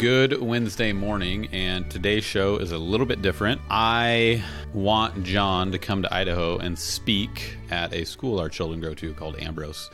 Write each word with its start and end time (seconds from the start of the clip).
Good 0.00 0.40
Wednesday 0.40 0.94
morning, 0.94 1.50
and 1.52 1.90
today's 1.90 2.24
show 2.24 2.56
is 2.56 2.72
a 2.72 2.78
little 2.78 3.04
bit 3.04 3.20
different. 3.20 3.60
I 3.68 4.42
want 4.72 5.24
John 5.24 5.72
to 5.72 5.78
come 5.78 6.00
to 6.00 6.14
Idaho 6.14 6.56
and 6.56 6.78
speak 6.78 7.58
at 7.70 7.92
a 7.92 8.06
school 8.06 8.38
our 8.40 8.48
children 8.48 8.80
go 8.80 8.94
to 8.94 9.12
called 9.12 9.38
Ambrose. 9.38 9.90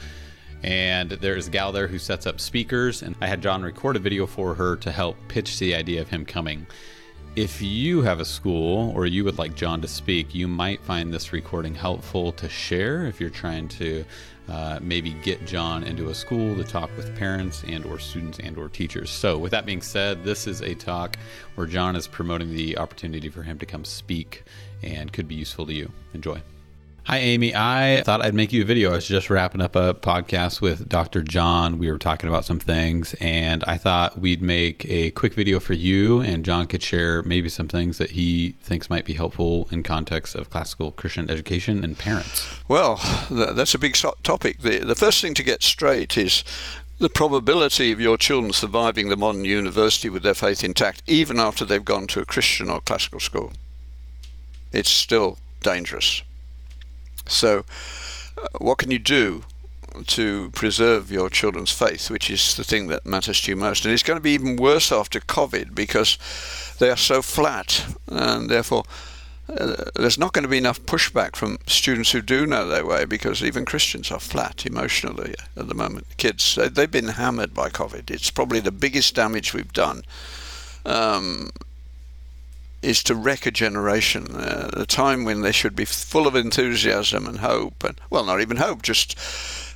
And 0.62 1.10
there's 1.10 1.48
a 1.48 1.50
gal 1.50 1.72
there 1.72 1.88
who 1.88 1.98
sets 1.98 2.24
up 2.24 2.38
speakers, 2.38 3.02
and 3.02 3.16
I 3.20 3.26
had 3.26 3.42
John 3.42 3.64
record 3.64 3.96
a 3.96 3.98
video 3.98 4.26
for 4.26 4.54
her 4.54 4.76
to 4.76 4.92
help 4.92 5.16
pitch 5.26 5.58
the 5.58 5.74
idea 5.74 6.02
of 6.02 6.08
him 6.08 6.24
coming. 6.24 6.68
If 7.36 7.60
you 7.60 8.00
have 8.00 8.18
a 8.18 8.24
school 8.24 8.92
or 8.96 9.04
you 9.04 9.22
would 9.24 9.36
like 9.36 9.54
John 9.54 9.82
to 9.82 9.88
speak, 9.88 10.34
you 10.34 10.48
might 10.48 10.80
find 10.80 11.12
this 11.12 11.34
recording 11.34 11.74
helpful 11.74 12.32
to 12.32 12.48
share 12.48 13.04
if 13.04 13.20
you're 13.20 13.28
trying 13.28 13.68
to 13.68 14.06
uh, 14.48 14.78
maybe 14.80 15.12
get 15.22 15.46
John 15.46 15.84
into 15.84 16.08
a 16.08 16.14
school 16.14 16.56
to 16.56 16.64
talk 16.64 16.88
with 16.96 17.14
parents 17.14 17.62
and 17.68 17.84
or 17.84 17.98
students 17.98 18.38
and 18.38 18.56
or 18.56 18.70
teachers. 18.70 19.10
So 19.10 19.36
with 19.36 19.50
that 19.50 19.66
being 19.66 19.82
said, 19.82 20.24
this 20.24 20.46
is 20.46 20.62
a 20.62 20.74
talk 20.74 21.18
where 21.56 21.66
John 21.66 21.94
is 21.94 22.06
promoting 22.06 22.54
the 22.54 22.78
opportunity 22.78 23.28
for 23.28 23.42
him 23.42 23.58
to 23.58 23.66
come 23.66 23.84
speak 23.84 24.44
and 24.82 25.12
could 25.12 25.28
be 25.28 25.34
useful 25.34 25.66
to 25.66 25.74
you. 25.74 25.92
Enjoy. 26.14 26.40
Hi, 27.06 27.18
Amy. 27.18 27.54
I 27.54 28.02
thought 28.04 28.20
I'd 28.20 28.34
make 28.34 28.52
you 28.52 28.62
a 28.62 28.64
video. 28.64 28.90
I 28.90 28.96
was 28.96 29.06
just 29.06 29.30
wrapping 29.30 29.60
up 29.60 29.76
a 29.76 29.94
podcast 29.94 30.60
with 30.60 30.88
Dr. 30.88 31.22
John. 31.22 31.78
We 31.78 31.88
were 31.88 31.98
talking 31.98 32.28
about 32.28 32.44
some 32.44 32.58
things, 32.58 33.14
and 33.20 33.62
I 33.62 33.76
thought 33.76 34.18
we'd 34.18 34.42
make 34.42 34.84
a 34.86 35.12
quick 35.12 35.32
video 35.32 35.60
for 35.60 35.74
you, 35.74 36.20
and 36.20 36.44
John 36.44 36.66
could 36.66 36.82
share 36.82 37.22
maybe 37.22 37.48
some 37.48 37.68
things 37.68 37.98
that 37.98 38.10
he 38.10 38.56
thinks 38.60 38.90
might 38.90 39.04
be 39.04 39.12
helpful 39.12 39.68
in 39.70 39.84
context 39.84 40.34
of 40.34 40.50
classical 40.50 40.90
Christian 40.90 41.30
education 41.30 41.84
and 41.84 41.96
parents. 41.96 42.44
Well, 42.66 42.96
that's 43.30 43.72
a 43.72 43.78
big 43.78 43.94
topic. 43.94 44.62
The, 44.62 44.80
the 44.80 44.96
first 44.96 45.22
thing 45.22 45.34
to 45.34 45.44
get 45.44 45.62
straight 45.62 46.18
is 46.18 46.42
the 46.98 47.08
probability 47.08 47.92
of 47.92 48.00
your 48.00 48.16
children 48.16 48.52
surviving 48.52 49.10
the 49.10 49.16
modern 49.16 49.44
university 49.44 50.08
with 50.08 50.24
their 50.24 50.34
faith 50.34 50.64
intact, 50.64 51.04
even 51.06 51.38
after 51.38 51.64
they've 51.64 51.84
gone 51.84 52.08
to 52.08 52.20
a 52.20 52.26
Christian 52.26 52.68
or 52.68 52.80
classical 52.80 53.20
school. 53.20 53.52
It's 54.72 54.90
still 54.90 55.38
dangerous. 55.62 56.24
So, 57.28 57.64
uh, 58.38 58.48
what 58.58 58.78
can 58.78 58.90
you 58.90 58.98
do 58.98 59.44
to 60.06 60.50
preserve 60.50 61.10
your 61.10 61.30
children's 61.30 61.70
faith, 61.70 62.10
which 62.10 62.30
is 62.30 62.54
the 62.54 62.64
thing 62.64 62.88
that 62.88 63.06
matters 63.06 63.40
to 63.42 63.52
you 63.52 63.56
most? 63.56 63.84
And 63.84 63.94
it's 63.94 64.02
going 64.02 64.18
to 64.18 64.22
be 64.22 64.32
even 64.32 64.56
worse 64.56 64.92
after 64.92 65.20
COVID 65.20 65.74
because 65.74 66.18
they 66.78 66.90
are 66.90 66.96
so 66.96 67.22
flat, 67.22 67.86
and 68.08 68.50
therefore. 68.50 68.84
Uh, 69.48 69.76
there's 69.94 70.18
not 70.18 70.32
going 70.32 70.42
to 70.42 70.48
be 70.48 70.58
enough 70.58 70.82
pushback 70.86 71.36
from 71.36 71.56
students 71.68 72.10
who 72.10 72.20
do 72.20 72.46
know 72.46 72.66
their 72.66 72.84
way 72.84 73.04
because 73.04 73.44
even 73.44 73.64
Christians 73.64 74.10
are 74.10 74.18
flat 74.18 74.66
emotionally 74.66 75.36
at 75.56 75.68
the 75.68 75.74
moment. 75.74 76.04
Kids, 76.16 76.58
they've 76.72 76.90
been 76.90 77.06
hammered 77.06 77.54
by 77.54 77.68
COVID. 77.68 78.10
It's 78.10 78.32
probably 78.32 78.58
the 78.58 78.72
biggest 78.72 79.14
damage 79.14 79.54
we've 79.54 79.72
done. 79.72 80.02
Um, 80.84 81.50
is 82.86 83.02
to 83.02 83.16
wreck 83.16 83.46
a 83.46 83.50
generation, 83.50 84.36
uh, 84.36 84.70
a 84.72 84.86
time 84.86 85.24
when 85.24 85.40
they 85.40 85.50
should 85.50 85.74
be 85.74 85.84
full 85.84 86.28
of 86.28 86.36
enthusiasm 86.36 87.26
and 87.26 87.40
hope, 87.40 87.82
and 87.82 88.00
well, 88.10 88.24
not 88.24 88.40
even 88.40 88.58
hope, 88.58 88.82
just 88.82 89.18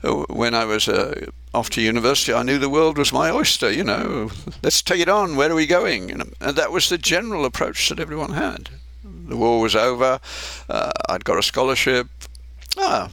uh, 0.05 0.25
when 0.31 0.55
I 0.55 0.65
was 0.65 0.89
uh, 0.89 1.27
off 1.53 1.71
to 1.71 1.83
university, 1.83 2.33
I 2.33 2.45
knew 2.45 2.59
the 2.59 2.71
world 2.71 2.97
was 2.97 3.13
my 3.13 3.29
oyster. 3.31 3.71
You 3.71 3.83
know, 3.83 4.31
let's 4.63 4.81
take 4.81 5.01
it 5.01 5.09
on. 5.09 5.35
Where 5.35 5.51
are 5.51 5.57
we 5.57 5.67
going? 5.67 6.13
And, 6.13 6.33
and 6.41 6.57
that 6.57 6.71
was 6.71 6.89
the 6.89 6.99
general 6.99 7.45
approach 7.45 7.89
that 7.89 7.99
everyone 7.99 8.33
had. 8.33 8.71
The 9.03 9.37
war 9.37 9.61
was 9.61 9.75
over. 9.75 10.21
Uh, 10.69 10.93
I'd 11.09 11.25
got 11.25 11.39
a 11.39 11.43
scholarship. 11.43 12.07
Ah, 12.79 13.11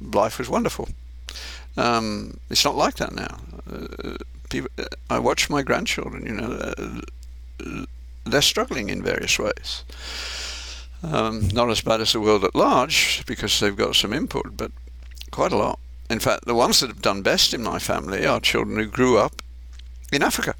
life 0.00 0.38
was 0.38 0.50
wonderful. 0.50 0.88
Um, 1.78 2.38
it's 2.50 2.64
not 2.64 2.76
like 2.76 2.96
that 2.96 3.14
now. 3.14 3.38
Uh, 3.70 4.16
people, 4.50 4.70
I 5.08 5.18
watch 5.18 5.48
my 5.48 5.62
grandchildren. 5.62 6.26
You 6.26 6.34
know 6.34 7.00
they're 8.30 8.42
struggling 8.42 8.88
in 8.88 9.02
various 9.02 9.38
ways. 9.38 9.84
Um, 11.02 11.48
not 11.48 11.70
as 11.70 11.80
bad 11.80 12.00
as 12.00 12.12
the 12.12 12.20
world 12.20 12.44
at 12.44 12.54
large 12.54 13.24
because 13.26 13.58
they've 13.58 13.76
got 13.76 13.96
some 13.96 14.12
input, 14.12 14.56
but 14.56 14.70
quite 15.30 15.52
a 15.52 15.56
lot. 15.56 15.78
In 16.10 16.18
fact, 16.18 16.44
the 16.44 16.54
ones 16.54 16.80
that 16.80 16.88
have 16.88 17.02
done 17.02 17.22
best 17.22 17.54
in 17.54 17.62
my 17.62 17.78
family 17.78 18.26
are 18.26 18.40
children 18.40 18.76
who 18.76 18.86
grew 18.86 19.16
up 19.16 19.42
in 20.12 20.22
Africa. 20.22 20.54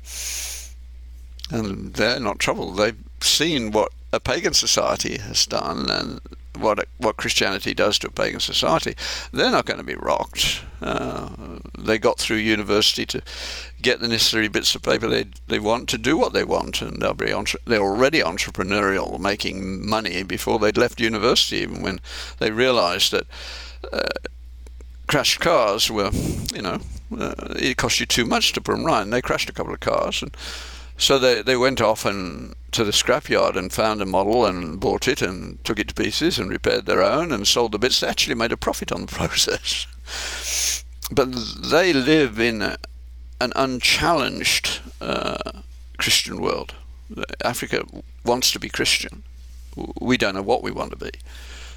And 1.51 1.95
they're 1.95 2.21
not 2.21 2.39
troubled. 2.39 2.79
They've 2.79 2.97
seen 3.21 3.73
what 3.73 3.93
a 4.13 4.21
pagan 4.21 4.55
society 4.55 5.19
has 5.19 5.47
done 5.47 5.91
and 5.91 6.21
what 6.61 6.87
what 6.99 7.17
Christianity 7.17 7.75
does 7.75 7.99
to 7.99 8.09
a 8.09 8.11
pagan 8.11 8.41
society, 8.41 8.95
they're 9.33 9.51
not 9.51 9.67
going 9.67 9.79
to 9.79 9.85
be 9.85 9.95
rocked. 9.95 10.63
Uh, 10.81 11.29
they 11.79 11.99
got 11.99 12.19
through 12.19 12.37
university 12.37 13.05
to 13.07 13.23
get 13.83 14.01
the 14.01 14.09
necessary 14.09 14.49
bits 14.49 14.75
of 14.75 14.83
paper 14.83 15.09
they 15.09 15.27
they 15.49 15.59
want 15.59 15.89
to 15.89 15.99
do 15.99 16.17
what 16.17 16.33
they 16.33 16.45
want, 16.45 16.83
and 16.83 17.01
they'll 17.01 17.15
be 17.15 17.33
entre- 17.33 17.61
they're 17.67 17.83
already 17.83 18.21
entrepreneurial, 18.21 19.19
making 19.19 19.87
money 19.87 20.23
before 20.23 20.59
they'd 20.59 20.79
left 20.79 21.01
university, 21.01 21.59
even 21.59 21.83
when 21.83 22.01
they 22.39 22.51
realised 22.51 23.13
that. 23.13 23.27
Uh, 23.93 24.09
crashed 25.07 25.41
cars 25.41 25.91
were, 25.91 26.11
you 26.55 26.63
know, 26.63 26.79
uh, 27.19 27.35
it 27.57 27.77
cost 27.77 27.99
you 27.99 28.07
too 28.07 28.25
much 28.25 28.53
to 28.53 28.61
put 28.61 28.77
them 28.77 28.85
right. 28.85 29.03
And 29.03 29.13
they 29.13 29.21
crashed 29.21 29.51
a 29.51 29.53
couple 29.53 29.75
of 29.75 29.81
cars, 29.81 30.23
and 30.23 30.31
so 31.01 31.19
they, 31.19 31.41
they 31.41 31.57
went 31.57 31.81
off 31.81 32.05
and 32.05 32.55
to 32.73 32.85
the 32.85 32.91
scrapyard 32.91 33.57
and 33.57 33.73
found 33.73 34.03
a 34.03 34.07
model 34.07 34.45
and 34.45 34.79
bought 34.79 35.09
it 35.09 35.23
and 35.23 35.63
took 35.65 35.79
it 35.79 35.89
to 35.89 35.95
pieces 35.95 36.39
and 36.39 36.51
repaired 36.51 36.85
their 36.85 37.03
own 37.03 37.33
and 37.33 37.49
sold 37.49 37.73
the 37.73 37.79
bits. 37.79 38.01
They 38.01 38.07
actually 38.07 38.35
made 38.35 38.53
a 38.53 38.57
profit 38.59 38.93
on 38.93 39.07
the 39.07 39.07
process. 39.15 40.85
but 41.11 41.33
they 41.33 41.95
live 41.95 42.39
in 42.39 42.61
a, 42.61 42.77
an 43.41 43.55
unchallenged 43.57 44.81
uh, 45.01 45.63
Christian 45.97 46.39
world. 46.39 46.75
Africa 47.43 47.83
wants 48.23 48.53
to 48.53 48.61
be 48.61 48.69
Christian. 48.69 49.23
We 49.99 50.19
don't 50.19 50.35
know 50.35 50.43
what 50.43 50.63
we 50.63 50.71
want 50.71 50.91
to 50.91 50.99
be. 50.99 51.13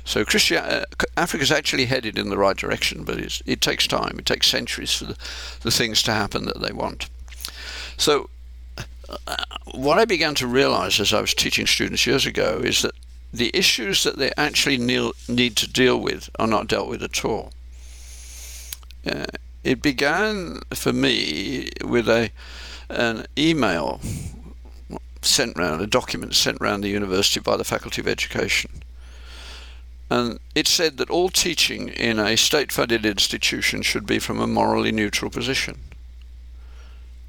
So 0.04 0.26
Christian, 0.26 0.58
uh, 0.58 0.84
Africa's 1.16 1.52
actually 1.52 1.86
headed 1.86 2.18
in 2.18 2.30
the 2.30 2.38
right 2.38 2.58
direction, 2.58 3.06
but 3.06 3.20
it 3.46 3.62
takes 3.62 3.88
time. 3.88 4.18
It 4.20 4.26
takes 4.26 4.48
centuries 4.48 4.94
for 4.94 5.06
the, 5.06 5.18
the 5.62 5.72
things 5.72 6.04
to 6.04 6.12
happen 6.12 6.44
that 6.44 6.60
they 6.60 6.74
want. 6.74 7.10
So 7.96 8.30
what 9.74 10.00
I 10.00 10.06
began 10.06 10.36
to 10.36 10.48
realize 10.48 11.00
as 11.00 11.14
I 11.14 11.22
was 11.22 11.34
teaching 11.34 11.68
students 11.68 12.06
years 12.06 12.26
ago 12.26 12.62
is 12.64 12.82
that 12.82 12.94
the 13.34 13.52
issues 13.54 14.04
that 14.04 14.18
they 14.18 14.32
actually 14.38 14.78
need 14.78 15.56
to 15.56 15.72
deal 15.72 16.00
with 16.00 16.30
are 16.38 16.48
not 16.48 16.68
dealt 16.68 16.88
with 16.88 17.02
at 17.02 17.26
all. 17.26 17.52
Uh, 19.06 19.26
it 19.64 19.82
began 19.82 20.60
for 20.74 20.94
me 20.94 21.70
with 21.84 22.08
a 22.08 22.32
an 22.90 23.26
email 23.38 24.00
sent 25.22 25.58
round, 25.58 25.82
a 25.82 25.88
document 25.88 26.36
sent 26.36 26.60
round 26.62 26.84
the 26.84 26.90
university 26.90 27.40
by 27.40 27.58
the 27.58 27.64
Faculty 27.64 28.02
of 28.02 28.08
Education. 28.08 28.70
And 30.10 30.40
it 30.54 30.68
said 30.68 30.98
that 30.98 31.10
all 31.10 31.30
teaching 31.30 31.90
in 31.90 32.20
a 32.20 32.38
state 32.38 32.72
funded 32.72 33.06
institution 33.06 33.82
should 33.82 34.06
be 34.06 34.20
from 34.20 34.40
a 34.40 34.48
morally 34.48 34.92
neutral 34.92 35.32
position. 35.32 35.80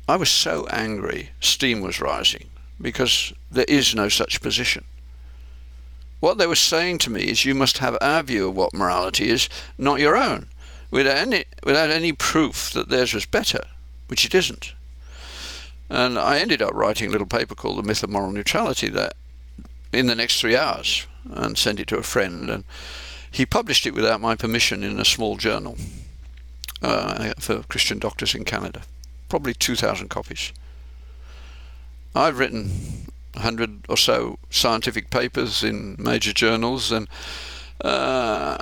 I 0.07 0.17
was 0.17 0.31
so 0.31 0.67
angry, 0.67 1.31
steam 1.41 1.81
was 1.81 2.01
rising, 2.01 2.51
because 2.81 3.33
there 3.51 3.65
is 3.67 3.95
no 3.95 4.11
such 4.11 4.43
position. 4.43 4.85
What 6.21 6.37
they 6.37 6.47
were 6.47 6.57
saying 6.57 6.99
to 6.99 7.11
me 7.11 7.23
is 7.23 7.45
you 7.45 7.55
must 7.55 7.79
have 7.79 7.97
our 8.01 8.23
view 8.23 8.49
of 8.49 8.57
what 8.57 8.75
morality 8.75 9.31
is, 9.31 9.49
not 9.79 10.01
your 10.01 10.17
own, 10.17 10.49
without 10.91 11.17
any, 11.17 11.45
without 11.65 11.91
any 11.91 12.13
proof 12.13 12.71
that 12.73 12.91
theirs 12.91 13.15
was 13.15 13.25
better, 13.25 13.65
which 14.09 14.27
it 14.27 14.35
isn't. 14.35 14.75
And 15.89 16.19
I 16.19 16.39
ended 16.39 16.61
up 16.61 16.75
writing 16.75 17.09
a 17.09 17.13
little 17.13 17.27
paper 17.27 17.55
called 17.55 17.79
The 17.79 17.83
Myth 17.83 18.03
of 18.03 18.11
Moral 18.11 18.33
Neutrality 18.33 18.89
that 18.91 19.15
in 19.93 20.07
the 20.07 20.15
next 20.15 20.41
three 20.41 20.57
hours 20.57 21.07
and 21.31 21.57
sent 21.57 21.81
it 21.81 21.89
to 21.89 21.99
a 21.99 22.03
friend. 22.03 22.51
And 22.51 22.65
he 23.31 23.47
published 23.47 23.87
it 23.87 23.95
without 23.95 24.21
my 24.21 24.35
permission 24.35 24.83
in 24.83 24.99
a 24.99 25.05
small 25.05 25.37
journal 25.37 25.77
uh, 26.83 27.33
for 27.39 27.63
Christian 27.65 27.99
doctors 27.99 28.35
in 28.35 28.45
Canada 28.45 28.83
probably 29.29 29.55
2,000 29.55 30.09
copies. 30.09 30.53
I've 32.15 32.39
written 32.39 32.71
100 33.35 33.87
or 33.89 33.97
so 33.97 34.39
scientific 34.51 35.11
papers 35.11 35.65
in 35.65 35.97
major 35.99 36.33
journals, 36.33 36.93
and 36.93 37.09
uh, 37.81 38.59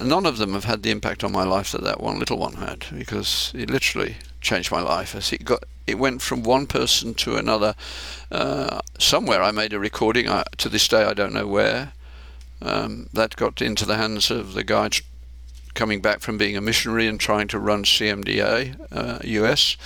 none 0.00 0.26
of 0.26 0.38
them 0.38 0.52
have 0.54 0.64
had 0.64 0.82
the 0.82 0.90
impact 0.90 1.22
on 1.22 1.32
my 1.32 1.44
life 1.44 1.72
that 1.72 1.84
that 1.84 2.00
one 2.00 2.18
little 2.18 2.38
one 2.38 2.54
had, 2.54 2.86
because 2.96 3.52
it 3.54 3.70
literally 3.70 4.16
changed 4.40 4.72
my 4.72 4.80
life. 4.80 5.14
As 5.14 5.32
it 5.32 5.44
got, 5.44 5.64
it 5.86 5.98
went 5.98 6.22
from 6.22 6.42
one 6.42 6.66
person 6.66 7.14
to 7.14 7.36
another. 7.36 7.74
Uh, 8.30 8.80
somewhere 8.98 9.42
I 9.42 9.52
made 9.52 9.72
a 9.72 9.78
recording. 9.78 10.28
I, 10.28 10.44
to 10.58 10.68
this 10.68 10.88
day, 10.88 11.04
I 11.04 11.14
don't 11.14 11.32
know 11.32 11.46
where. 11.46 11.92
Um, 12.60 13.08
that 13.12 13.36
got 13.36 13.60
into 13.60 13.84
the 13.84 13.96
hands 13.96 14.30
of 14.30 14.54
the 14.54 14.64
guy 14.64 14.88
coming 15.82 16.00
back 16.00 16.20
from 16.20 16.38
being 16.38 16.56
a 16.56 16.60
missionary 16.60 17.08
and 17.08 17.18
trying 17.18 17.48
to 17.48 17.58
run 17.58 17.82
CMDA 17.82 18.76
uh, 18.92 19.18
US 19.24 19.76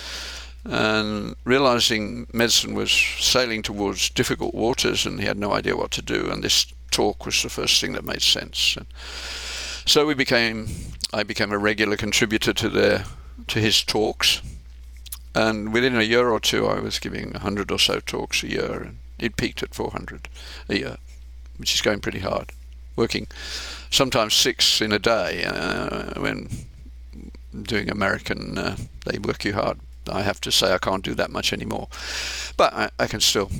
and 0.63 1.35
realizing 1.43 2.27
medicine 2.31 2.75
was 2.75 2.91
sailing 2.91 3.63
towards 3.63 4.11
difficult 4.11 4.53
waters 4.53 5.07
and 5.07 5.19
he 5.19 5.25
had 5.25 5.39
no 5.39 5.53
idea 5.53 5.75
what 5.75 5.89
to 5.89 6.03
do 6.03 6.29
and 6.29 6.43
this 6.43 6.71
talk 6.91 7.25
was 7.25 7.41
the 7.41 7.49
first 7.49 7.81
thing 7.81 7.93
that 7.93 8.05
made 8.05 8.21
sense 8.21 8.77
and 8.77 8.85
so 9.87 10.05
we 10.05 10.13
became 10.13 10.67
I 11.11 11.23
became 11.23 11.51
a 11.51 11.57
regular 11.57 11.97
contributor 11.97 12.53
to 12.53 12.69
their 12.69 13.05
to 13.47 13.59
his 13.59 13.83
talks 13.83 14.43
And 15.33 15.71
within 15.73 15.95
a 15.95 16.01
year 16.01 16.29
or 16.29 16.39
two, 16.39 16.65
I 16.67 16.79
was 16.79 16.99
giving 16.99 17.31
100 17.31 17.71
or 17.71 17.79
so 17.79 17.99
talks 17.99 18.43
a 18.43 18.49
year, 18.49 18.81
and 18.83 18.97
it 19.19 19.37
peaked 19.37 19.61
at 19.61 19.75
400 19.75 20.29
a 20.69 20.77
year, 20.77 20.97
which 21.57 21.75
is 21.75 21.81
going 21.81 22.01
pretty 22.01 22.19
hard. 22.19 22.51
Working 22.97 23.27
sometimes 23.89 24.33
six 24.33 24.81
in 24.81 24.91
a 24.91 24.99
day 24.99 25.45
uh, 25.45 26.19
when 26.19 26.49
doing 27.61 27.89
American, 27.89 28.57
uh, 28.57 28.75
they 29.05 29.19
work 29.19 29.45
you 29.45 29.53
hard. 29.53 29.79
I 30.09 30.21
have 30.23 30.41
to 30.41 30.51
say 30.51 30.73
I 30.73 30.77
can't 30.77 31.03
do 31.03 31.13
that 31.15 31.31
much 31.31 31.53
anymore, 31.53 31.87
but 32.57 32.73
I, 32.73 32.89
I 32.99 33.07
can 33.07 33.19
still 33.19 33.51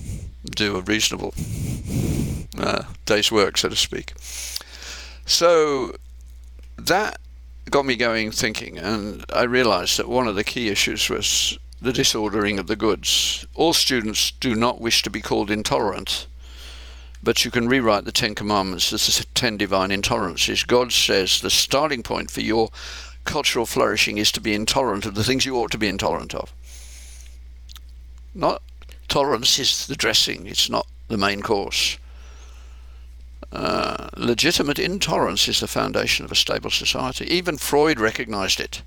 do 0.43 0.77
a 0.77 0.81
reasonable 0.81 1.33
uh, 2.57 2.83
day's 3.05 3.31
work, 3.31 3.57
so 3.57 3.69
to 3.69 3.75
speak. 3.75 4.13
So 5.25 5.95
that 6.77 7.19
got 7.69 7.85
me 7.85 7.95
going 7.95 8.31
thinking, 8.31 8.77
and 8.77 9.25
I 9.33 9.43
realized 9.43 9.99
that 9.99 10.07
one 10.07 10.27
of 10.27 10.35
the 10.35 10.43
key 10.43 10.69
issues 10.69 11.09
was 11.09 11.59
the 11.81 11.93
disordering 11.93 12.59
of 12.59 12.67
the 12.67 12.75
goods. 12.75 13.45
All 13.55 13.73
students 13.73 14.31
do 14.31 14.55
not 14.55 14.81
wish 14.81 15.03
to 15.03 15.09
be 15.09 15.21
called 15.21 15.51
intolerant, 15.51 16.27
but 17.23 17.43
you 17.43 17.51
can 17.51 17.67
rewrite 17.67 18.05
the 18.05 18.11
Ten 18.11 18.35
Commandments 18.35 18.93
as 18.93 19.17
the 19.17 19.25
Ten 19.33 19.57
Divine 19.57 19.89
Intolerances. 19.89 20.65
God 20.65 20.91
says 20.91 21.41
the 21.41 21.49
starting 21.49 22.03
point 22.03 22.31
for 22.31 22.41
your 22.41 22.69
cultural 23.23 23.65
flourishing 23.65 24.17
is 24.17 24.31
to 24.31 24.41
be 24.41 24.53
intolerant 24.53 25.05
of 25.05 25.15
the 25.15 25.23
things 25.23 25.45
you 25.45 25.57
ought 25.57 25.71
to 25.71 25.77
be 25.77 25.87
intolerant 25.87 26.33
of. 26.33 26.53
Not 28.33 28.61
tolerance 29.07 29.59
is 29.59 29.87
the 29.87 29.95
dressing, 29.95 30.45
it's 30.47 30.69
not 30.69 30.87
the 31.07 31.17
main 31.17 31.41
course. 31.41 31.97
Uh, 33.51 34.09
legitimate 34.15 34.77
intolerance 34.77 35.47
is 35.47 35.59
the 35.59 35.67
foundation 35.67 36.25
of 36.25 36.31
a 36.31 36.35
stable 36.35 36.69
society. 36.69 37.25
Even 37.25 37.57
Freud 37.57 37.99
recognized 37.99 38.59
it. 38.59 38.81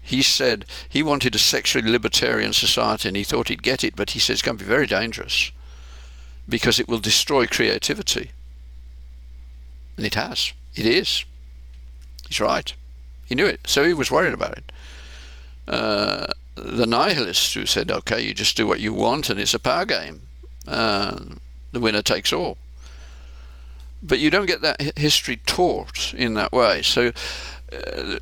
He 0.00 0.22
said 0.22 0.64
he 0.88 1.02
wanted 1.02 1.34
a 1.34 1.38
sexually 1.38 1.88
libertarian 1.88 2.52
society 2.52 3.08
and 3.08 3.16
he 3.16 3.24
thought 3.24 3.48
he'd 3.48 3.62
get 3.62 3.84
it, 3.84 3.94
but 3.94 4.10
he 4.10 4.18
said 4.18 4.34
it's 4.34 4.42
going 4.42 4.58
to 4.58 4.64
be 4.64 4.68
very 4.68 4.86
dangerous 4.86 5.52
because 6.48 6.80
it 6.80 6.88
will 6.88 6.98
destroy 6.98 7.46
creativity. 7.46 8.30
And 9.96 10.06
it 10.06 10.14
has. 10.14 10.52
It 10.74 10.86
is. 10.86 11.24
He's 12.28 12.40
right. 12.40 12.72
He 13.26 13.34
knew 13.34 13.46
it, 13.46 13.60
so 13.66 13.84
he 13.84 13.94
was 13.94 14.10
worried 14.10 14.34
about 14.34 14.58
it. 14.58 14.72
Uh, 15.68 16.26
the 16.54 16.86
nihilists 16.86 17.54
who 17.54 17.66
said, 17.66 17.90
okay, 17.90 18.20
you 18.20 18.34
just 18.34 18.56
do 18.56 18.66
what 18.66 18.80
you 18.80 18.92
want 18.92 19.30
and 19.30 19.38
it's 19.40 19.54
a 19.54 19.58
power 19.58 19.84
game. 19.84 20.22
Uh, 20.66 21.18
the 21.72 21.80
winner 21.80 22.02
takes 22.02 22.32
all 22.32 22.58
but 24.02 24.18
you 24.18 24.30
don't 24.30 24.46
get 24.46 24.62
that 24.62 24.98
history 24.98 25.36
taught 25.46 26.12
in 26.14 26.34
that 26.34 26.52
way. 26.52 26.82
So 26.82 27.12
uh, 27.72 28.18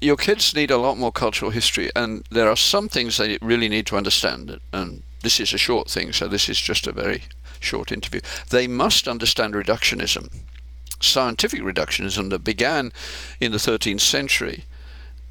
your 0.00 0.16
kids 0.16 0.54
need 0.54 0.70
a 0.70 0.76
lot 0.76 0.98
more 0.98 1.12
cultural 1.12 1.50
history, 1.50 1.90
and 1.96 2.24
there 2.30 2.48
are 2.48 2.56
some 2.56 2.88
things 2.88 3.16
they 3.16 3.38
really 3.40 3.68
need 3.68 3.86
to 3.86 3.96
understand. 3.96 4.60
And 4.72 5.02
this 5.22 5.40
is 5.40 5.54
a 5.54 5.58
short 5.58 5.88
thing, 5.88 6.12
so 6.12 6.28
this 6.28 6.48
is 6.48 6.60
just 6.60 6.86
a 6.86 6.92
very 6.92 7.22
short 7.64 7.92
interview. 7.92 8.20
They 8.50 8.66
must 8.66 9.08
understand 9.08 9.54
reductionism, 9.54 10.32
scientific 11.00 11.60
reductionism 11.60 12.30
that 12.30 12.44
began 12.44 12.92
in 13.40 13.52
the 13.52 13.58
13th 13.58 14.00
century. 14.00 14.64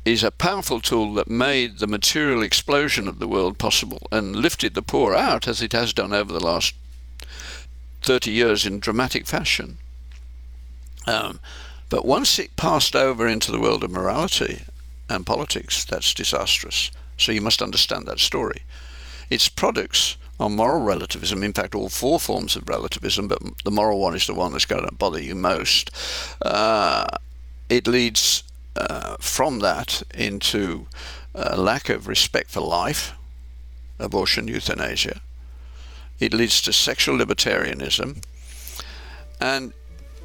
Is 0.04 0.24
a 0.24 0.32
powerful 0.32 0.82
tool 0.82 1.14
that 1.14 1.30
made 1.30 1.78
the 1.78 1.86
material 1.86 2.42
explosion 2.42 3.08
of 3.08 3.20
the 3.20 3.28
world 3.28 3.60
possible 3.60 4.08
and 4.12 4.36
lifted 4.36 4.74
the 4.74 4.82
poor 4.82 5.14
out 5.14 5.48
as 5.48 5.62
it 5.62 5.74
has 5.74 5.94
done 5.94 6.12
over 6.12 6.34
the 6.34 6.44
last 6.44 6.74
30 8.02 8.32
years 8.32 8.66
in 8.66 8.80
dramatic 8.80 9.28
fashion. 9.28 9.78
Um, 11.06 11.40
but 11.90 12.06
once 12.06 12.40
it 12.40 12.56
passed 12.56 12.96
over 12.96 13.28
into 13.28 13.52
the 13.52 13.60
world 13.60 13.84
of 13.84 13.92
morality 13.92 14.64
and 15.10 15.26
politics, 15.26 15.86
that's 15.86 16.14
disastrous. 16.14 16.90
So 17.18 17.32
you 17.32 17.42
must 17.42 17.62
understand 17.62 18.06
that 18.08 18.20
story. 18.20 18.64
Its 19.30 19.50
products 19.50 20.18
are 20.42 20.50
moral 20.50 20.82
relativism, 20.82 21.44
in 21.44 21.54
fact, 21.54 21.76
all 21.76 21.90
four 21.90 22.20
forms 22.20 22.56
of 22.56 22.68
relativism, 22.68 23.28
but 23.28 23.40
the 23.64 23.72
moral 23.72 24.00
one 24.00 24.16
is 24.16 24.26
the 24.26 24.34
one 24.34 24.52
that's 24.52 24.66
going 24.66 24.86
to 24.86 24.96
bother 24.96 25.22
you 25.22 25.36
most. 25.36 25.92
Uh, 26.42 27.06
it 27.70 27.88
leads 27.88 28.44
uh, 28.76 29.18
from 29.20 29.60
that 29.60 30.02
into 30.16 30.88
a 31.36 31.56
lack 31.56 31.90
of 31.90 32.08
respect 32.08 32.50
for 32.50 32.62
life, 32.62 33.14
abortion, 34.00 34.48
euthanasia. 34.48 35.22
It 36.20 36.34
leads 36.34 36.62
to 36.64 36.74
sexual 36.74 37.18
libertarianism. 37.18 38.24
And 39.40 39.74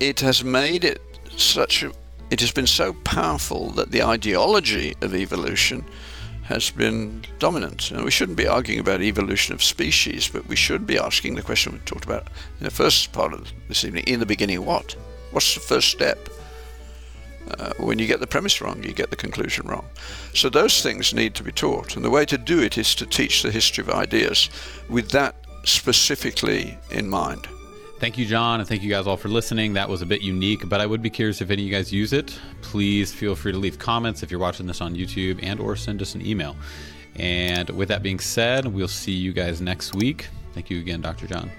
it 0.00 0.20
has 0.20 0.42
made 0.42 0.84
it 0.84 1.00
such 1.36 1.82
a, 1.82 1.92
it 2.30 2.40
has 2.40 2.52
been 2.52 2.66
so 2.66 2.94
powerful 3.04 3.70
that 3.72 3.90
the 3.90 4.02
ideology 4.02 4.94
of 5.00 5.14
evolution 5.14 5.84
has 6.46 6.70
been 6.70 7.24
dominant. 7.38 7.90
And 7.90 8.04
we 8.04 8.10
shouldn't 8.10 8.38
be 8.38 8.46
arguing 8.46 8.80
about 8.80 9.02
evolution 9.02 9.54
of 9.54 9.62
species, 9.62 10.28
but 10.28 10.46
we 10.46 10.56
should 10.56 10.86
be 10.86 10.98
asking 10.98 11.34
the 11.34 11.42
question 11.42 11.72
we 11.72 11.78
talked 11.80 12.04
about 12.04 12.28
in 12.60 12.64
the 12.64 12.70
first 12.70 13.12
part 13.12 13.32
of 13.32 13.52
this 13.68 13.84
evening 13.84 14.04
in 14.06 14.20
the 14.20 14.26
beginning, 14.26 14.64
what? 14.64 14.96
What's 15.32 15.54
the 15.54 15.60
first 15.60 15.88
step? 15.88 16.28
Uh, 17.58 17.72
when 17.78 17.98
you 17.98 18.06
get 18.06 18.20
the 18.20 18.26
premise 18.26 18.60
wrong, 18.60 18.82
you 18.82 18.92
get 18.92 19.10
the 19.10 19.16
conclusion 19.16 19.66
wrong. 19.66 19.86
So 20.34 20.48
those 20.48 20.82
things 20.82 21.14
need 21.14 21.34
to 21.34 21.42
be 21.42 21.52
taught. 21.52 21.96
And 21.96 22.04
the 22.04 22.10
way 22.10 22.24
to 22.24 22.38
do 22.38 22.60
it 22.60 22.78
is 22.78 22.94
to 22.96 23.06
teach 23.06 23.42
the 23.42 23.50
history 23.50 23.82
of 23.82 23.90
ideas 23.90 24.50
with 24.88 25.10
that 25.10 25.34
specifically 25.64 26.78
in 26.90 27.08
mind. 27.08 27.46
Thank 27.98 28.18
you, 28.18 28.26
John, 28.26 28.60
and 28.60 28.68
thank 28.68 28.82
you 28.82 28.90
guys 28.90 29.06
all 29.06 29.16
for 29.16 29.28
listening. 29.28 29.72
That 29.72 29.88
was 29.88 30.02
a 30.02 30.06
bit 30.06 30.20
unique, 30.20 30.68
but 30.68 30.82
I 30.82 30.86
would 30.86 31.00
be 31.00 31.08
curious 31.08 31.40
if 31.40 31.50
any 31.50 31.62
of 31.62 31.68
you 31.68 31.74
guys 31.74 31.90
use 31.90 32.12
it. 32.12 32.38
Please 32.60 33.10
feel 33.12 33.34
free 33.34 33.52
to 33.52 33.58
leave 33.58 33.78
comments 33.78 34.22
if 34.22 34.30
you're 34.30 34.38
watching 34.38 34.66
this 34.66 34.82
on 34.82 34.94
YouTube 34.94 35.40
and 35.42 35.58
or 35.58 35.76
send 35.76 36.02
us 36.02 36.14
an 36.14 36.24
email. 36.24 36.56
And 37.16 37.70
with 37.70 37.88
that 37.88 38.02
being 38.02 38.18
said, 38.18 38.66
we'll 38.66 38.86
see 38.86 39.12
you 39.12 39.32
guys 39.32 39.62
next 39.62 39.94
week. 39.94 40.28
Thank 40.52 40.68
you 40.68 40.78
again, 40.78 41.00
Dr. 41.00 41.26
John. 41.26 41.50